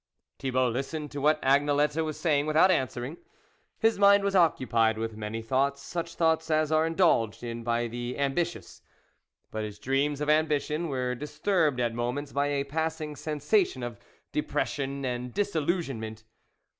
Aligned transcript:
Thibault 0.39 0.69
listened 0.69 1.11
to 1.11 1.21
what 1.21 1.39
Agnelette 1.43 1.93
was 1.93 1.93
26 1.93 1.93
THE 1.93 2.01
WOLF 2.01 2.07
LEADER 2.07 2.21
saying 2.35 2.45
without 2.47 2.71
answering; 2.71 3.17
his 3.77 3.99
mind 3.99 4.23
was 4.23 4.35
occupied 4.35 4.97
with 4.97 5.15
many 5.15 5.43
thoughts, 5.43 5.83
such 5.83 6.15
thoughts 6.15 6.49
as 6.49 6.71
are 6.71 6.87
indulged 6.87 7.43
in 7.43 7.61
by 7.63 7.87
the 7.87 8.17
am 8.17 8.33
bitious; 8.33 8.81
but 9.51 9.63
his 9.63 9.77
dreams 9.77 10.19
of 10.19 10.27
ambition 10.27 10.87
were 10.87 11.13
disturbed 11.13 11.79
at 11.79 11.93
moments 11.93 12.33
by 12.33 12.47
a 12.47 12.63
passing 12.63 13.13
sensa 13.13 13.63
tion 13.71 13.83
of 13.83 13.99
depression 14.31 15.05
and 15.05 15.35
disillusionment. 15.35 16.23